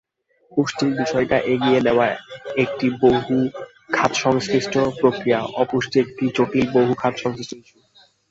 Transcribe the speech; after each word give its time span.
পুষ্টির 0.51 0.91
বিষয়টি 0.97 1.37
এগিয়ে 1.53 1.79
নেওয়া 1.81 2.07
একটিবহু 2.55 3.35
খাত-সংশ্লিষ্ট 3.93 4.73
প্রক্রিয়াঅপুষ্টি 5.01 5.95
একটি 5.99 6.25
জটিল, 6.35 6.65
বহু 6.73 6.91
খাত-সংশ্লিষ্ট 6.93 7.51
ইস্যু। 7.53 7.77